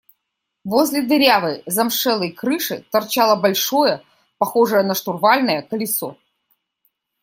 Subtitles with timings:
[0.63, 4.03] Возле дырявой замшелой крыши торчало большое,
[4.39, 6.17] похожее на штурвальное, колесо.